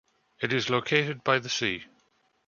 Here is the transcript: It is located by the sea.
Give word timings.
It 0.41 0.51
is 0.51 0.71
located 0.71 1.23
by 1.23 1.37
the 1.37 1.47
sea. 1.47 1.83